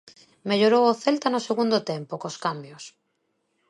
Mellorou 0.49 0.83
o 0.91 0.97
Celta 1.03 1.27
no 1.31 1.45
segundo 1.47 1.77
tempo, 1.91 2.13
cos 2.21 2.35
cambios. 2.45 2.83